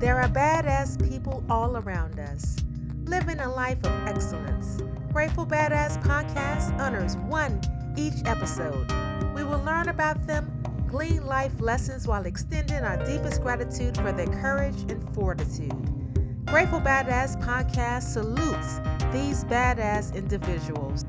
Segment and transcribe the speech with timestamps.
[0.00, 2.56] There are badass people all around us,
[3.04, 4.80] living a life of excellence.
[5.12, 7.60] Grateful Badass Podcast honors one
[7.98, 8.90] each episode.
[9.34, 10.50] We will learn about them,
[10.88, 15.76] glean life lessons while extending our deepest gratitude for their courage and fortitude.
[16.46, 18.80] Grateful Badass Podcast salutes
[19.12, 21.04] these badass individuals.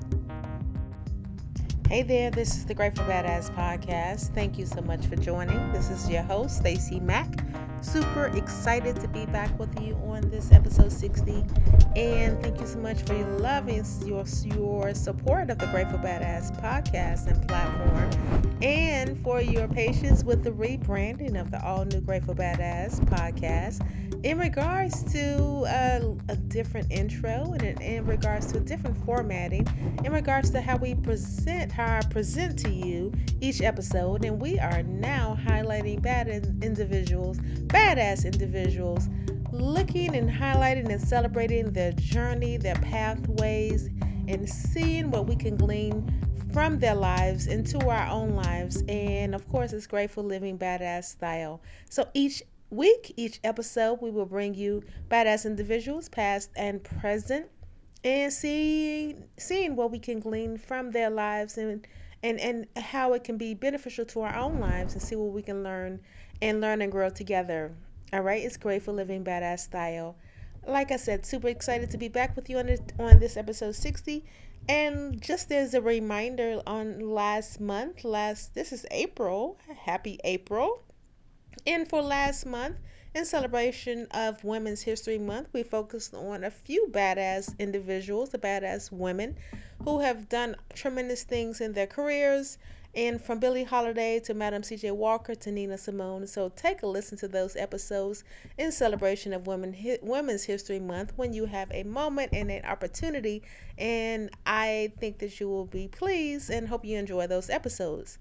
[1.88, 4.34] Hey there, this is the Grateful Badass Podcast.
[4.36, 5.72] Thank you so much for joining.
[5.72, 7.42] This is your host, Stacy Mack
[7.82, 11.44] super excited to be back with you on this episode 60
[11.96, 16.00] and thank you so much for your love and your, your support of the grateful
[16.00, 18.58] badass podcast and platform.
[18.62, 23.86] And for your patience with the rebranding of the all new grateful badass podcast
[24.24, 29.68] in regards to a, a different intro and in, in regards to a different formatting
[30.06, 34.24] in regards to how we present how i present to you each episode.
[34.24, 36.28] And we are now highlighting bad
[36.62, 37.40] individuals
[37.72, 39.10] badass individuals
[39.52, 43.90] looking and highlighting and celebrating their journey, their pathways,
[44.28, 46.10] and seeing what we can glean
[46.54, 48.84] from their lives into our own lives.
[48.88, 51.62] And of course, it's grateful living badass style.
[51.90, 57.48] So each week, each episode, we will bring you badass individuals, past and present,
[58.04, 61.86] and seeing seeing what we can glean from their lives and
[62.24, 65.42] and and how it can be beneficial to our own lives and see what we
[65.42, 66.00] can learn
[66.42, 67.72] and learn and grow together.
[68.14, 70.16] All right, it's Grateful Living Badass Style.
[70.68, 73.76] Like I said, super excited to be back with you on this, on this episode
[73.76, 74.26] 60.
[74.70, 80.84] And just as a reminder, on last month, last this is April, happy April.
[81.66, 82.78] And for last month,
[83.14, 88.92] in celebration of Women's History Month, we focused on a few badass individuals, the badass
[88.92, 89.36] women
[89.84, 92.58] who have done tremendous things in their careers
[92.94, 94.92] and from Billie Holiday to Madam C.J.
[94.92, 96.28] Walker to Nina Simone.
[96.28, 98.24] So take a listen to those episodes
[98.58, 103.44] in celebration of Women Women's History Month when you have a moment and an opportunity.
[103.78, 108.18] And I think that you will be pleased and hope you enjoy those episodes.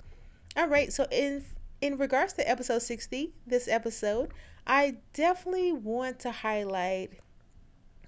[0.56, 1.44] All right, so in
[1.80, 4.32] in regards to episode 60, this episode,
[4.66, 7.12] I definitely want to highlight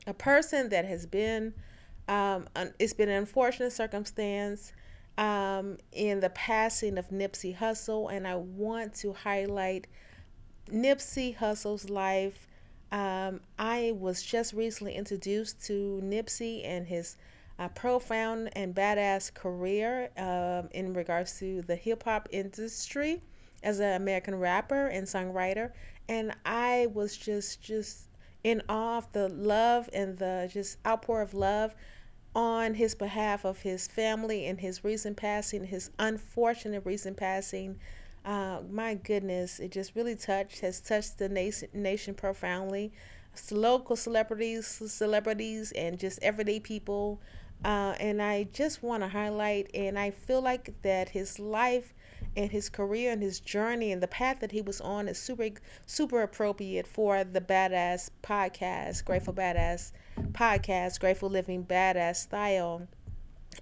[0.06, 1.54] a person that has been
[2.08, 2.46] um,
[2.78, 4.72] it's been an unfortunate circumstance
[5.18, 9.86] um, in the passing of Nipsey Hussle, and I want to highlight
[10.68, 12.48] Nipsey Hussle's life.
[12.90, 17.16] Um, I was just recently introduced to Nipsey and his
[17.58, 23.22] uh, profound and badass career um, in regards to the hip hop industry
[23.62, 25.70] as an American rapper and songwriter,
[26.12, 28.08] and I was just just
[28.44, 31.74] in awe of the love and the just outpour of love
[32.34, 37.78] on his behalf of his family and his recent passing, his unfortunate recent passing.
[38.26, 42.92] Uh, my goodness, it just really touched, has touched the nation, profoundly.
[43.50, 47.20] Local celebrities, celebrities, and just everyday people.
[47.64, 51.94] Uh, and I just want to highlight, and I feel like that his life
[52.36, 55.48] and his career and his journey and the path that he was on is super,
[55.86, 59.92] super appropriate for the Badass podcast, Grateful Badass
[60.32, 62.86] podcast, Grateful Living Badass Style.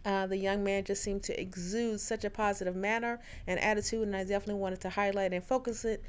[0.05, 4.17] Uh, the young man just seemed to exude such a positive manner and attitude, and
[4.17, 6.05] I definitely wanted to highlight and focus it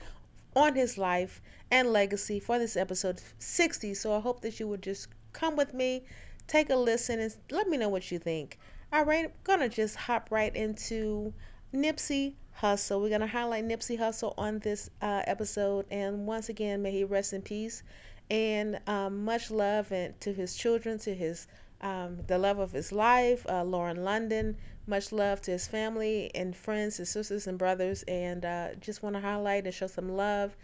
[0.55, 1.41] on his life
[1.71, 3.93] and legacy for this episode 60.
[3.93, 6.03] So I hope that you would just come with me,
[6.47, 8.59] take a listen, and let me know what you think.
[8.93, 11.33] All right, I'm gonna just hop right into
[11.73, 13.01] Nipsey Hussle.
[13.01, 17.33] We're gonna highlight Nipsey Hussle on this uh, episode, and once again, may he rest
[17.33, 17.83] in peace
[18.29, 21.47] and um, much love and to his children, to his
[21.81, 24.55] um, the love of his life, uh, Lauren London.
[24.87, 29.15] Much love to his family and friends, his sisters and brothers, and uh, just want
[29.15, 30.55] to highlight and show some love,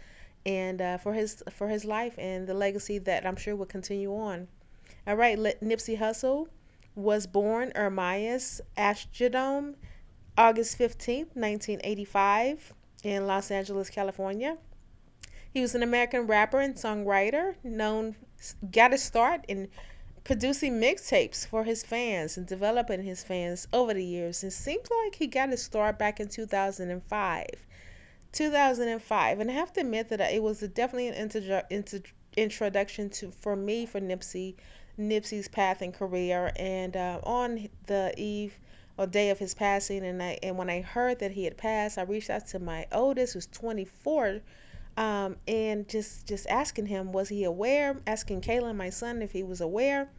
[0.46, 4.14] and uh, for his for his life and the legacy that I'm sure will continue
[4.14, 4.48] on.
[5.06, 6.48] All right, Nipsey Hussle
[6.94, 9.74] was born Ermias Asghedom,
[10.38, 12.72] August 15th, 1985,
[13.02, 14.56] in Los Angeles, California.
[15.52, 18.14] He was an American rapper and songwriter, known
[18.70, 19.68] got a start in
[20.22, 24.44] producing mixtapes for his fans and developing his fans over the years.
[24.44, 27.46] It seems like he got his start back in 2005.
[28.30, 32.02] 2005, and I have to admit that it was definitely an inter- inter-
[32.36, 34.54] introduction to for me for Nipsey,
[34.96, 36.52] Nipsey's path and career.
[36.54, 38.60] And uh, on the eve
[38.98, 41.96] or day of his passing, and I and when I heard that he had passed,
[41.96, 44.40] I reached out to my oldest, who's 24
[44.98, 47.96] um, and just just asking him was he aware?
[48.04, 50.10] Asking Kayla my son if he was aware.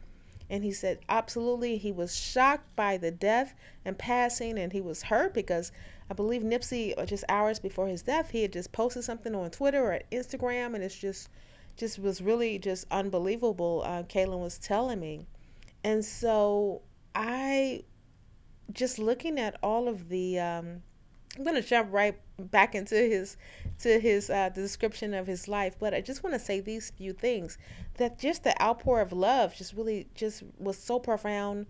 [0.48, 1.76] And he said absolutely.
[1.76, 3.54] He was shocked by the death
[3.84, 5.70] and passing and he was hurt because
[6.10, 9.50] I believe Nipsey uh, just hours before his death he had just posted something on
[9.50, 11.28] Twitter or Instagram and it's just
[11.76, 13.82] just was really just unbelievable.
[13.84, 15.26] Uh, Kaylin was telling me,
[15.84, 16.80] and so
[17.14, 17.84] I
[18.72, 20.38] just looking at all of the.
[20.38, 20.82] Um,
[21.38, 23.36] I'm gonna jump right back into his
[23.80, 27.12] to his uh, description of his life, but I just want to say these few
[27.12, 27.56] things
[27.98, 31.66] that just the outpour of love just really just was so profound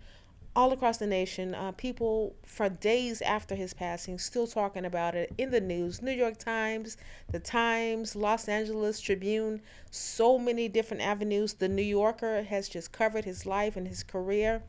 [0.56, 1.54] all across the nation.
[1.54, 6.02] Uh, people for days after his passing still talking about it in the news.
[6.02, 6.96] New York Times,
[7.30, 9.60] The Times, Los Angeles Tribune,
[9.90, 11.54] so many different avenues.
[11.54, 14.62] The New Yorker has just covered his life and his career.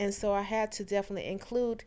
[0.00, 1.84] And so I had to definitely include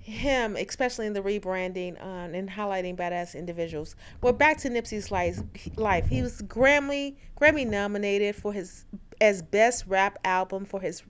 [0.00, 3.96] him, especially in the rebranding uh, and highlighting badass individuals.
[4.22, 5.40] Well, back to Nipsey's life.
[5.76, 6.06] Life.
[6.08, 8.86] He was Grammy Grammy nominated for his
[9.20, 11.02] as best rap album for his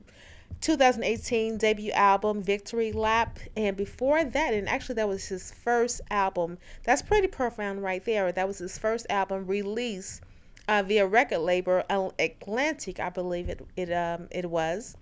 [0.61, 6.59] 2018 debut album Victory Lap, and before that, and actually that was his first album.
[6.85, 8.31] That's pretty profound right there.
[8.33, 10.23] That was his first album released
[10.69, 11.83] uh, via record label
[12.19, 14.97] Atlantic, I believe it it um it was.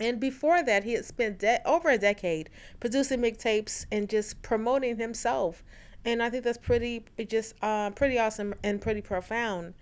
[0.00, 2.48] And before that, he had spent de- over a decade
[2.80, 5.62] producing mixtapes and just promoting himself.
[6.06, 9.74] And I think that's pretty, just uh, pretty awesome and pretty profound.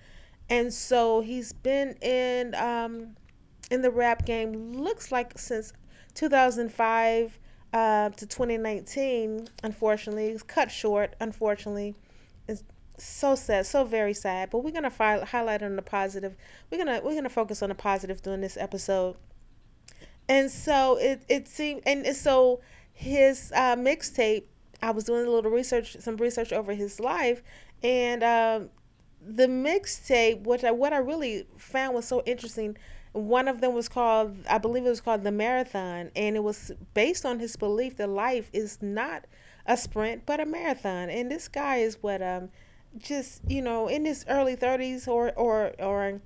[0.51, 3.17] And so he's been in um,
[3.71, 4.73] in the rap game.
[4.73, 5.73] Looks like since
[6.15, 7.39] 2005
[7.73, 9.47] uh, to 2019.
[9.63, 11.15] Unfortunately, it's cut short.
[11.21, 11.95] Unfortunately,
[12.49, 12.65] it's
[12.97, 14.51] so sad, so very sad.
[14.51, 16.35] But we're gonna fi- highlight on the positive.
[16.71, 19.17] We're gonna we're gonna focus on the positive during this episode
[20.29, 22.61] and so it it seemed and so
[22.93, 24.45] his uh, mixtape
[24.83, 27.43] i was doing a little research some research over his life
[27.83, 28.69] and um,
[29.27, 32.77] the mixtape which I, what i really found was so interesting
[33.13, 36.73] one of them was called i believe it was called the marathon and it was
[36.95, 39.25] based on his belief that life is not
[39.69, 41.11] a sprint but a marathon.
[41.11, 42.49] And this guy is what um
[42.97, 46.21] just you know in his early 30s or or or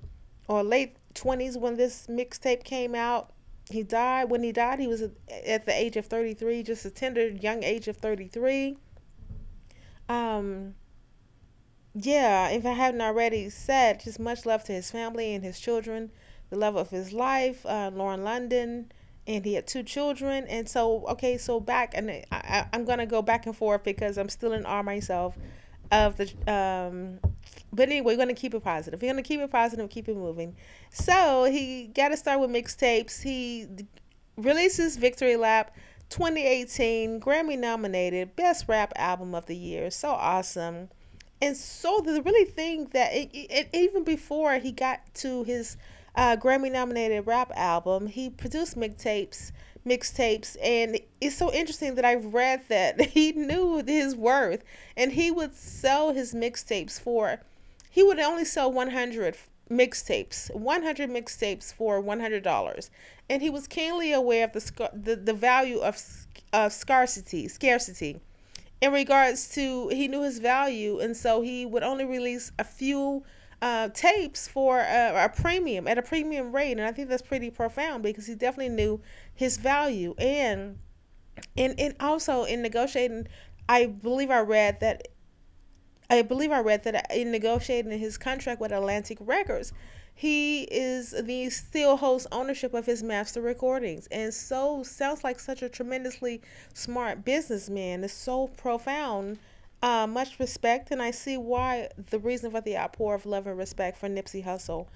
[0.47, 3.31] or late 20s when this mixtape came out
[3.69, 7.29] he died when he died he was at the age of 33 just a tender
[7.29, 8.77] young age of 33
[10.09, 10.75] um
[11.93, 16.11] yeah if i haven't already said just much love to his family and his children
[16.49, 18.91] the love of his life uh, lauren london
[19.25, 20.45] and he had two children.
[20.47, 24.17] And so okay so back and I, I, i'm gonna go back and forth because
[24.17, 25.37] i'm still in awe myself
[25.91, 27.19] of the um
[27.71, 29.01] but anyway, we're gonna keep it positive.
[29.01, 30.55] We're gonna keep it positive, keep it moving.
[30.91, 33.23] So he got to start with mixtapes.
[33.23, 33.67] He
[34.37, 35.75] releases Victory Lap
[36.09, 39.89] 2018, Grammy nominated, Best Rap Album of the Year.
[39.89, 40.89] So awesome.
[41.41, 45.75] And so the really thing that it, it, even before he got to his
[46.15, 49.51] uh, Grammy nominated rap album, he produced mixtapes
[49.85, 52.99] mixtapes and it's so interesting that I've read that.
[53.13, 54.63] He knew his worth
[54.97, 57.41] and he would sell his mixtapes for
[57.89, 59.37] he would only sell 100
[59.69, 62.89] mixtapes 100 mixtapes for $100
[63.29, 66.01] and he was keenly aware of the the, the value of
[66.51, 68.19] of scarcity scarcity.
[68.81, 73.23] In regards to he knew his value and so he would only release a few
[73.63, 77.49] uh, tapes for a, a, premium at a premium rate and i think that's pretty
[77.49, 78.99] profound because he definitely knew
[79.33, 80.77] his value and
[81.55, 83.25] and, and also in negotiating
[83.69, 85.07] i believe i read that
[86.09, 89.73] I believe I read that in negotiating his contract with Atlantic Records,
[90.13, 95.63] he is the still holds ownership of his master recordings, and so sounds like such
[95.63, 96.41] a tremendously
[96.73, 98.03] smart businessman.
[98.03, 99.39] It's so profound.
[99.83, 103.57] Uh, much respect, and I see why the reason for the outpour of love and
[103.57, 104.87] respect for Nipsey Hussle.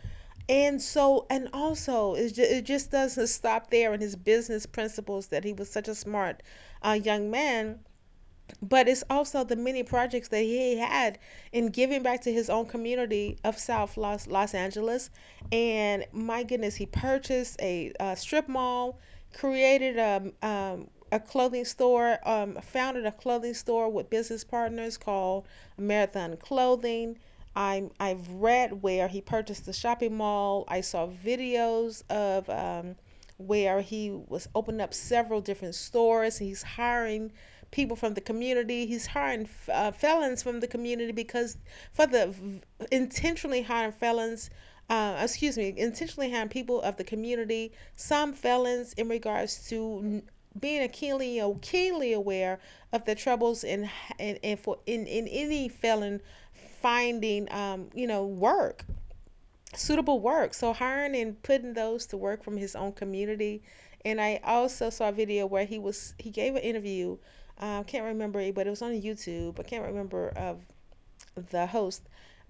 [0.47, 5.27] And so, and also, it just, it just doesn't stop there in his business principles
[5.27, 6.41] that he was such a smart
[6.81, 7.79] uh, young man
[8.61, 11.19] but it's also the many projects that he had
[11.51, 15.09] in giving back to his own community of South Los, Los Angeles.
[15.51, 18.99] And my goodness, he purchased a, a strip mall,
[19.33, 25.45] created a, um, a clothing store, um, founded a clothing store with business partners called
[25.77, 27.17] Marathon Clothing.
[27.55, 30.65] I'm, I've read where he purchased the shopping mall.
[30.67, 32.95] I saw videos of um,
[33.37, 36.37] where he was opening up several different stores.
[36.37, 37.31] He's hiring
[37.71, 38.85] people from the community.
[38.85, 41.57] He's hiring uh, felons from the community because
[41.93, 42.33] for the
[42.91, 44.49] intentionally hiring felons.
[44.89, 50.23] Uh, excuse me, intentionally hiring people of the community, some felons in regards to
[50.59, 52.59] being keenly keenly aware
[52.93, 56.21] of the troubles in in, for in, in any felon
[56.81, 58.85] finding um, you know work
[59.75, 60.53] suitable work.
[60.53, 63.63] So hiring and putting those to work from his own community.
[64.05, 67.17] And i also saw a video where he was he gave an interview
[67.59, 69.59] I uh, can't remember, but it was on YouTube.
[69.59, 70.61] I can't remember of
[71.49, 72.03] the host,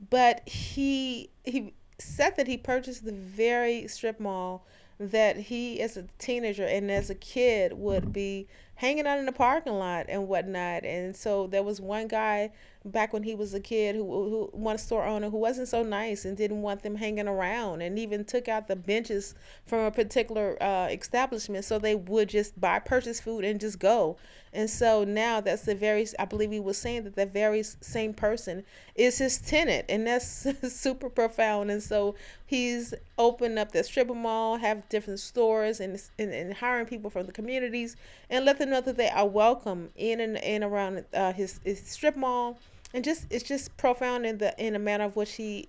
[0.10, 4.66] but he he said that he purchased the very strip mall
[5.00, 9.32] that he, as a teenager and as a kid, would be hanging out in the
[9.32, 10.86] parking lot and whatnot.
[10.86, 12.52] And so there was one guy
[12.92, 16.26] back when he was a kid who, who one store owner who wasn't so nice
[16.26, 20.62] and didn't want them hanging around and even took out the benches from a particular
[20.62, 24.18] uh, establishment so they would just buy purchase food and just go
[24.54, 28.14] and so now that's the very i believe he was saying that the very same
[28.14, 28.64] person
[28.96, 32.16] is his tenant and that's super profound and so
[32.46, 37.26] he's opened up that strip mall have different stores and, and, and hiring people from
[37.26, 37.98] the communities
[38.30, 42.16] and let them know that are welcome in and, and around uh, his, his strip
[42.16, 42.60] mall
[42.94, 45.68] and just it's just profound in the in a manner of which he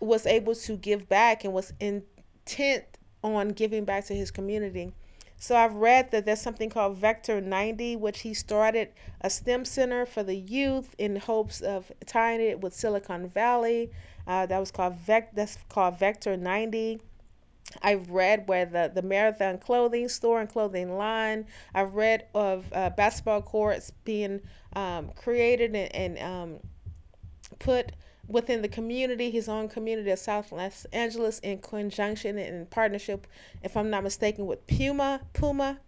[0.00, 2.84] was able to give back and was intent
[3.22, 4.92] on giving back to his community.
[5.36, 8.88] So I've read that there's something called Vector 90, which he started
[9.20, 13.90] a STEM center for the youth in hopes of tying it with Silicon Valley.
[14.26, 15.34] Uh, that was called Vec.
[15.34, 17.00] That's called Vector 90.
[17.82, 21.46] I've read where the, the Marathon clothing store and clothing line.
[21.74, 24.40] I've read of uh, basketball courts being
[24.74, 26.60] um, created and, and um,
[27.58, 27.92] put
[28.28, 33.26] within the community, his own community of South Los Angeles, in conjunction and in partnership,
[33.62, 35.78] if I'm not mistaken, with Puma, Puma,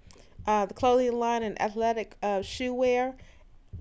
[0.47, 3.17] uh, the clothing line and athletic uh, shoe wear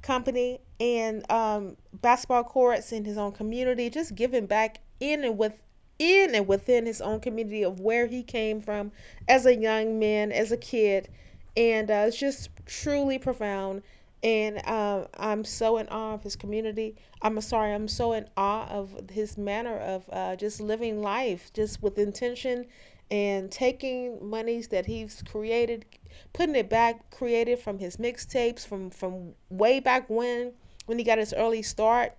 [0.01, 5.53] company, and um, basketball courts in his own community, just giving back in and with
[5.99, 8.91] in and within his own community of where he came from
[9.27, 11.09] as a young man, as a kid,
[11.55, 13.81] and uh, it's just truly profound.
[14.23, 16.95] And um, I'm so in awe of his community.
[17.21, 21.83] I'm sorry, I'm so in awe of his manner of uh, just living life, just
[21.83, 22.65] with intention
[23.11, 25.85] and taking monies that he's created,
[26.33, 30.51] putting it back, created from his mixtapes from from way back when,
[30.85, 32.13] when he got his early start,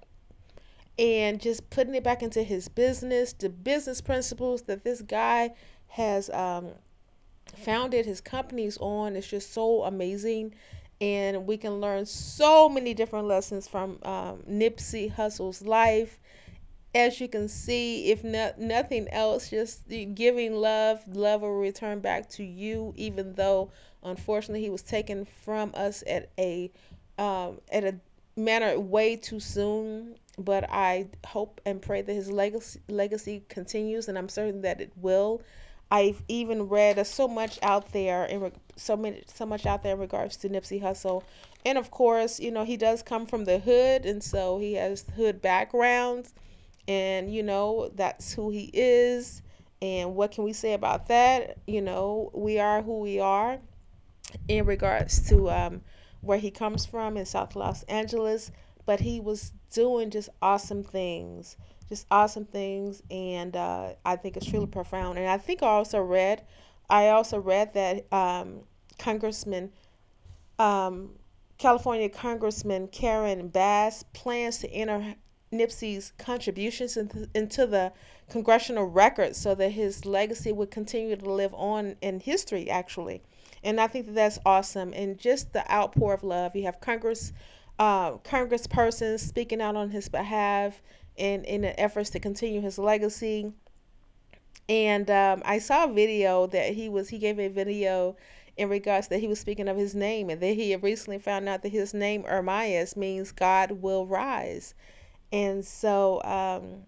[0.98, 5.50] and just putting it back into his business, the business principles that this guy
[5.88, 6.70] has um,
[7.54, 9.16] founded his companies on.
[9.16, 10.54] It's just so amazing
[11.00, 16.18] and we can learn so many different lessons from um, Nipsey Hussle's life.
[16.94, 22.28] As you can see, if not, nothing else, just giving love, love will return back
[22.30, 22.94] to you.
[22.96, 23.70] Even though,
[24.02, 26.70] unfortunately, he was taken from us at a
[27.18, 27.96] um, at a
[28.36, 30.16] manner way too soon.
[30.38, 34.92] But I hope and pray that his legacy legacy continues, and I'm certain that it
[34.96, 35.42] will.
[35.90, 40.00] I've even read so much out there in so many so much out there in
[40.00, 41.22] regards to Nipsey Hussle,
[41.64, 45.04] and of course, you know he does come from the hood, and so he has
[45.16, 46.34] hood backgrounds,
[46.86, 49.42] and you know that's who he is.
[49.82, 51.58] And what can we say about that?
[51.66, 53.58] You know, we are who we are
[54.48, 55.82] in regards to um,
[56.20, 58.50] where he comes from in South Los Angeles,
[58.86, 61.56] but he was doing just awesome things
[61.88, 65.18] just awesome things, and uh, I think it's truly profound.
[65.18, 66.42] And I think I also read,
[66.90, 68.60] I also read that um,
[68.98, 69.70] Congressman,
[70.58, 71.10] um,
[71.58, 75.14] California Congressman Karen Bass plans to enter
[75.52, 77.92] Nipsey's contributions into, the
[78.28, 83.22] congressional record so that his legacy would continue to live on in history, actually.
[83.62, 84.92] And I think that that's awesome.
[84.94, 86.56] And just the outpour of love.
[86.56, 87.32] You have Congress,
[87.78, 90.82] uh, Congresspersons speaking out on his behalf
[91.16, 93.52] in in an efforts to continue his legacy.
[94.68, 98.16] And um, I saw a video that he was he gave a video
[98.56, 101.48] in regards that he was speaking of his name, and that he had recently found
[101.48, 104.74] out that his name Ermias means God will rise,
[105.30, 106.84] and so um,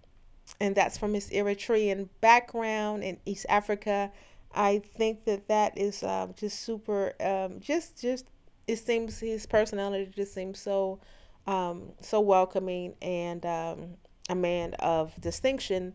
[0.60, 4.10] and that's from his Eritrean background in East Africa.
[4.54, 7.12] I think that that is um, just super.
[7.20, 8.24] Um, just just
[8.68, 11.00] it seems his personality just seems so
[11.46, 13.94] um, so welcoming and um,
[14.28, 15.94] a man of distinction.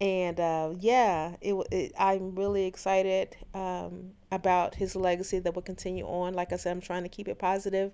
[0.00, 6.06] And uh, yeah, it, it, I'm really excited um, about his legacy that will continue
[6.06, 6.34] on.
[6.34, 7.92] Like I said, I'm trying to keep it positive,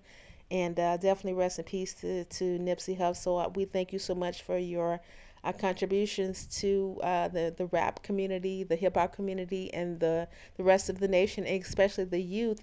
[0.51, 3.45] and uh, definitely rest in peace to, to Nipsey Hussle.
[3.45, 5.01] Uh, we thank you so much for your
[5.43, 10.65] uh, contributions to uh, the the rap community, the hip hop community, and the the
[10.65, 12.63] rest of the nation, especially the youth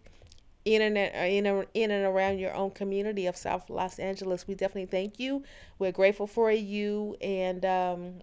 [0.67, 4.47] in and in, in and around your own community of South Los Angeles.
[4.47, 5.43] We definitely thank you.
[5.79, 8.13] We're grateful for you, and um,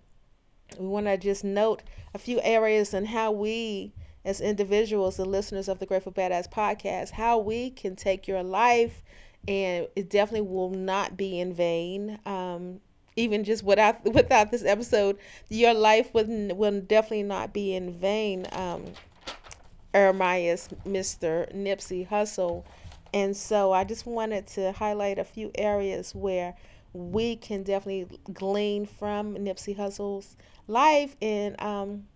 [0.78, 1.82] we want to just note
[2.12, 3.94] a few areas and how we,
[4.26, 9.02] as individuals and listeners of the Grateful Badass podcast, how we can take your life,
[9.48, 12.18] and it definitely will not be in vain.
[12.26, 12.80] Um,
[13.16, 15.16] even just without without this episode,
[15.48, 18.46] your life will will definitely not be in vain.
[18.52, 18.84] Um,
[19.94, 21.52] Ermias, Mr.
[21.54, 22.64] Nipsey Hussle.
[23.12, 26.54] And so I just wanted to highlight a few areas where
[26.92, 30.36] we can definitely glean from Nipsey Hussle's
[30.66, 32.06] life and um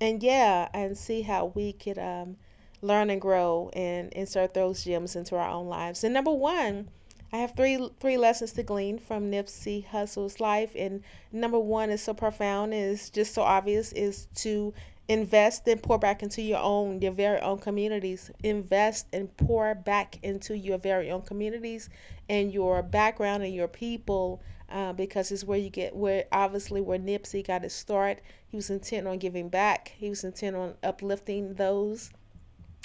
[0.00, 2.36] and yeah, and see how we could um
[2.82, 6.04] learn and grow and insert those gems into our own lives.
[6.04, 6.88] And number one,
[7.32, 12.02] I have three three lessons to glean from Nipsey Hussle's life, and number one is
[12.02, 14.72] so profound, is just so obvious, is to
[15.08, 18.30] invest and pour back into your own your very own communities.
[18.42, 21.88] Invest and pour back into your very own communities
[22.28, 26.98] and your background and your people uh, because it's where you get where obviously where
[26.98, 28.20] nipsey got his start.
[28.48, 29.92] He was intent on giving back.
[29.96, 32.10] He was intent on uplifting those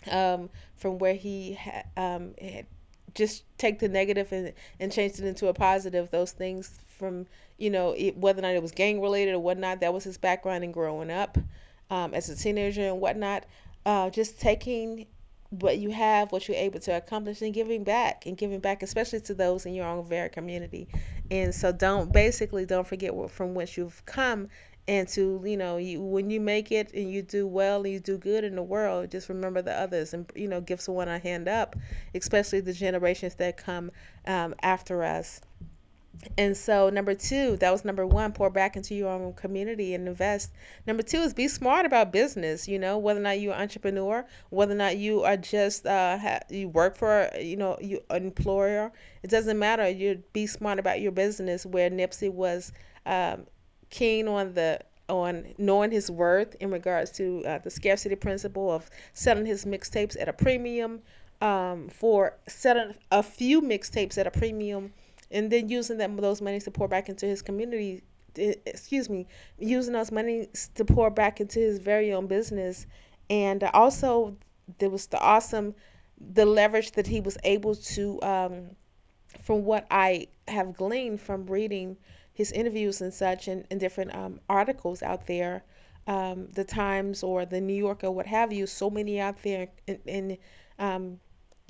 [0.09, 2.65] um, from where he ha- um, had
[3.13, 6.11] just take the negative and, and change it into a positive.
[6.11, 7.25] Those things from
[7.57, 10.17] you know it, whether or not it was gang related or whatnot that was his
[10.17, 11.37] background in growing up
[11.91, 13.45] um, as a teenager and whatnot,
[13.85, 15.05] uh, just taking
[15.49, 19.19] what you have, what you're able to accomplish, and giving back, and giving back, especially
[19.19, 20.87] to those in your own very community.
[21.29, 24.47] And so, don't basically don't forget from whence you've come,
[24.87, 27.99] and to you know, you when you make it and you do well and you
[27.99, 31.19] do good in the world, just remember the others, and you know, give someone a
[31.19, 31.75] hand up,
[32.15, 33.91] especially the generations that come
[34.25, 35.41] um, after us.
[36.37, 40.07] And so, number two, that was number one, pour back into your own community and
[40.07, 40.51] invest.
[40.85, 44.25] Number two is be smart about business, you know, whether or not you're an entrepreneur,
[44.49, 48.25] whether or not you are just, uh, ha- you work for, you know, you an
[48.25, 48.91] employer.
[49.23, 49.89] It doesn't matter.
[49.89, 52.71] You be smart about your business, where Nipsey was
[53.05, 53.47] um,
[53.89, 58.89] keen on the on knowing his worth in regards to uh, the scarcity principle of
[59.13, 61.01] selling his mixtapes at a premium
[61.41, 64.93] um, for selling a few mixtapes at a premium
[65.31, 68.03] and then using them those monies to pour back into his community
[68.37, 72.85] eh, excuse me using those monies to pour back into his very own business.
[73.29, 74.35] And also
[74.79, 75.73] there was the awesome
[76.33, 78.69] the leverage that he was able to um,
[79.43, 81.97] from what i have gleaned from reading
[82.33, 85.63] his interviews and such and, and different um, articles out there
[86.07, 89.99] um, the times or the new yorker what have you so many out there and,
[90.05, 90.37] in
[90.79, 91.19] um,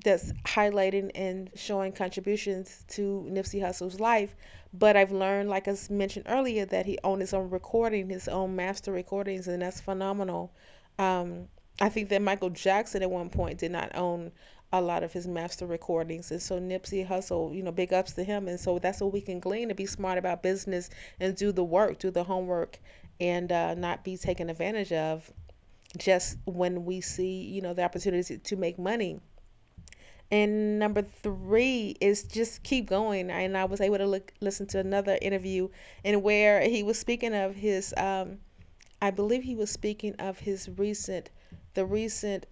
[0.03, 4.35] that's highlighting and showing contributions to Nipsey Hussle's life.
[4.73, 8.55] But I've learned, like I mentioned earlier, that he owned his own recording, his own
[8.55, 10.53] master recordings, and that's phenomenal.
[10.97, 11.47] Um,
[11.79, 14.31] I think that Michael Jackson at one point did not own
[14.73, 16.31] a lot of his master recordings.
[16.31, 18.47] And so Nipsey Hussle, you know, big ups to him.
[18.47, 21.63] And so that's what we can glean to be smart about business and do the
[21.63, 22.79] work, do the homework,
[23.19, 25.29] and uh, not be taken advantage of
[25.97, 29.19] just when we see, you know, the opportunity to make money.
[30.31, 33.29] And number three is just keep going.
[33.29, 35.67] And I was able to look, listen to another interview
[36.05, 38.37] and where he was speaking of his, um,
[39.01, 41.29] I believe he was speaking of his recent,
[41.73, 42.45] the recent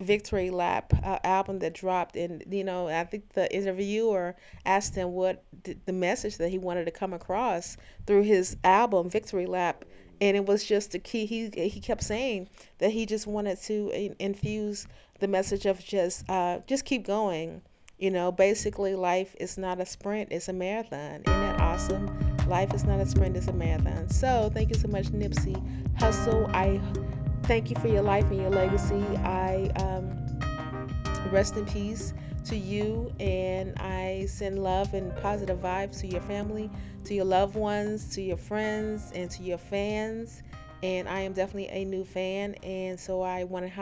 [0.00, 2.16] victory lap uh, album that dropped.
[2.16, 4.34] And you know i think the interviewer
[4.66, 9.46] asked him what the message that he wanted to come across through his album victory
[9.46, 9.84] lap.
[10.20, 11.26] And it was just a key.
[11.26, 14.86] He he kept saying that he just wanted to infuse
[15.20, 17.62] the message of just uh, just keep going.
[17.98, 21.22] You know, basically, life is not a sprint; it's a marathon.
[21.22, 22.36] Isn't that awesome?
[22.48, 24.08] Life is not a sprint; it's a marathon.
[24.08, 25.56] So, thank you so much, Nipsey
[25.98, 26.52] Hussle.
[26.54, 26.80] I
[27.44, 29.04] thank you for your life and your legacy.
[29.24, 30.18] I um,
[31.30, 32.12] rest in peace
[32.46, 36.70] to you, and I send love and positive vibes to your family,
[37.04, 40.42] to your loved ones, to your friends, and to your fans
[40.82, 42.54] and I am definitely a new fan.
[42.62, 43.72] And so I wanted,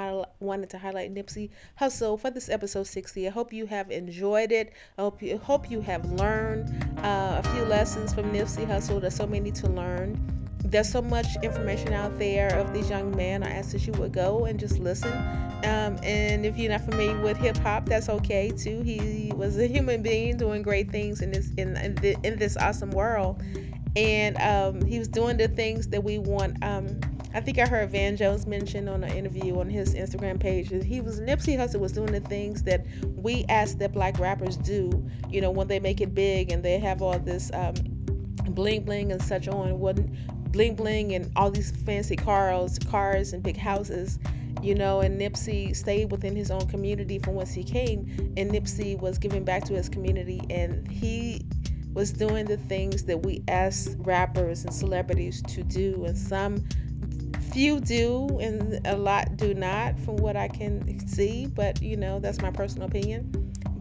[0.40, 1.50] wanted to highlight Nipsey
[1.80, 3.26] Hussle for this episode 60.
[3.26, 4.72] I hope you have enjoyed it.
[4.98, 9.00] I hope you, hope you have learned uh, a few lessons from Nipsey Hussle.
[9.00, 10.20] There's so many to learn.
[10.64, 13.42] There's so much information out there of these young men.
[13.42, 15.12] I ask that you would go and just listen.
[15.64, 18.80] Um, and if you're not familiar with hip hop, that's okay too.
[18.82, 22.56] He was a human being doing great things in this in in, the, in this
[22.56, 23.42] awesome world
[23.96, 26.62] and um, he was doing the things that we want.
[26.62, 27.00] Um,
[27.34, 30.84] I think I heard Van Jones mention on an interview on his Instagram page that
[30.84, 32.84] he was Nipsey Hussle was doing the things that
[33.16, 35.08] we ask that black rappers do.
[35.30, 37.74] You know, when they make it big and they have all this um,
[38.50, 39.98] bling bling and such on, what
[40.52, 44.18] bling bling and all these fancy cars, cars and big houses.
[44.60, 48.96] You know, and Nipsey stayed within his own community from whence he came, and Nipsey
[49.00, 51.44] was giving back to his community, and he
[51.94, 56.64] was doing the things that we ask rappers and celebrities to do, and some
[57.52, 61.46] few do, and a lot do not, from what I can see.
[61.46, 63.30] But you know, that's my personal opinion.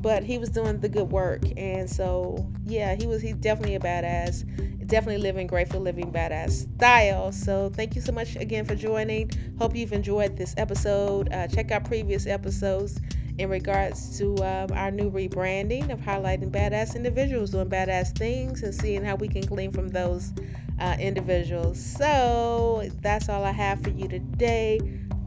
[0.02, 3.22] But he was doing the good work, and so yeah, he was.
[3.22, 4.88] He's definitely a badass.
[4.88, 7.32] Definitely living grateful living badass style.
[7.32, 9.32] So thank you so much again for joining.
[9.58, 11.32] Hope you've enjoyed this episode.
[11.32, 13.00] Uh, check out previous episodes
[13.38, 18.74] in regards to uh, our new rebranding of highlighting badass individuals doing badass things and
[18.74, 20.34] seeing how we can glean from those
[20.80, 21.80] uh, individuals.
[21.80, 24.80] So that's all I have for you today.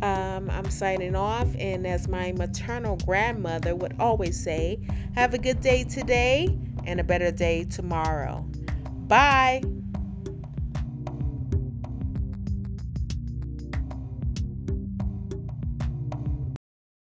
[0.03, 4.81] Um, I'm signing off, and as my maternal grandmother would always say,
[5.15, 8.45] have a good day today and a better day tomorrow.
[9.07, 9.63] Bye.